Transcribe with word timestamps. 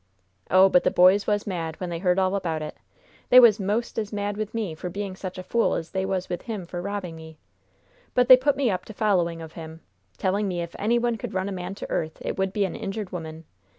"Oh, 0.49 0.67
but 0.67 0.83
the 0.83 0.89
boys 0.89 1.27
was 1.27 1.45
mad 1.45 1.79
when 1.79 1.91
they 1.91 1.99
heard 1.99 2.17
all 2.17 2.33
about 2.35 2.63
it! 2.63 2.75
They 3.29 3.39
was 3.39 3.59
'most 3.59 3.99
as 3.99 4.11
mad 4.11 4.35
with 4.35 4.51
me 4.51 4.73
for 4.73 4.89
being 4.89 5.15
such 5.15 5.37
a 5.37 5.43
fool 5.43 5.75
as 5.75 5.91
they 5.91 6.07
was 6.07 6.27
with 6.27 6.41
him 6.41 6.65
for 6.65 6.81
robbing 6.81 7.15
me. 7.15 7.37
But 8.15 8.27
they 8.27 8.35
put 8.35 8.57
me 8.57 8.71
up 8.71 8.83
to 8.85 8.95
following 8.95 9.43
of 9.43 9.53
him, 9.53 9.81
telling 10.17 10.47
me 10.47 10.61
if 10.63 10.75
any 10.79 10.97
one 10.97 11.17
could 11.19 11.35
run 11.35 11.47
a 11.49 11.51
man 11.51 11.75
to 11.75 11.89
earth, 11.91 12.17
it 12.25 12.35
would 12.39 12.51
be 12.51 12.65
an 12.65 12.75
injured 12.75 13.11
woman. 13.11 13.43